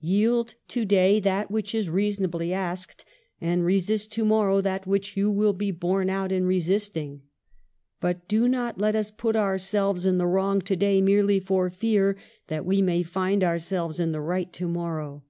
"Yield 0.00 0.54
to 0.68 0.86
day 0.86 1.20
that 1.20 1.50
which 1.50 1.74
is 1.74 1.90
reasonably 1.90 2.50
asked, 2.50 3.04
and 3.42 3.62
resist 3.66 4.10
to 4.10 4.24
morrow 4.24 4.62
that 4.62 4.86
which 4.86 5.18
you 5.18 5.30
will 5.30 5.52
be 5.52 5.70
borne 5.70 6.08
out 6.08 6.32
in 6.32 6.46
resisting, 6.46 7.20
but 8.00 8.26
do 8.26 8.48
not 8.48 8.78
let 8.78 8.96
us 8.96 9.10
put 9.10 9.36
ourselves 9.36 10.06
in 10.06 10.16
the 10.16 10.26
wrong 10.26 10.62
to 10.62 10.76
day 10.76 11.02
merely 11.02 11.38
for 11.38 11.68
fear 11.68 12.16
that 12.46 12.64
we 12.64 12.80
may 12.80 13.02
find 13.02 13.44
ourselves 13.44 14.00
in 14.00 14.12
the 14.12 14.22
right 14.22 14.50
to 14.50 14.66
morrow." 14.66 15.24